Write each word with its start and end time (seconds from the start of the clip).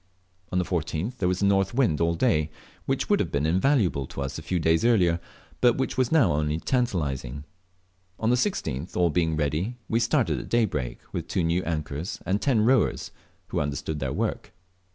On 0.51 0.57
the 0.57 0.65
14th 0.65 1.17
there 1.17 1.27
was 1.29 1.43
a 1.43 1.45
north 1.45 1.75
wind 1.75 2.01
all 2.01 2.15
day, 2.15 2.49
which 2.87 3.07
would 3.07 3.19
have 3.19 3.31
been 3.31 3.45
invaluable 3.45 4.07
to 4.07 4.23
us 4.23 4.39
a 4.39 4.41
few 4.41 4.57
days 4.59 4.83
earlier, 4.83 5.19
but 5.61 5.77
which 5.77 5.95
was 5.95 6.11
now 6.11 6.33
only 6.33 6.57
tantalizing. 6.59 7.43
On 8.19 8.31
the 8.31 8.35
16th, 8.35 8.97
all 8.97 9.11
being 9.11 9.35
ready, 9.35 9.77
we 9.87 9.99
started 9.99 10.39
at 10.39 10.49
daybreak 10.49 11.01
with 11.11 11.27
two 11.27 11.43
new 11.43 11.63
anchors 11.65 12.17
and 12.25 12.41
ten 12.41 12.61
rowers, 12.61 13.11
who 13.49 13.59
understood 13.59 13.99
their 13.99 14.11
work. 14.11 14.53